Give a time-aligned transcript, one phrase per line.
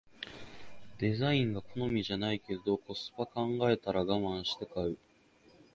[0.97, 4.97] デザインが好みじゃないけどコスパ考えたらガマンして買う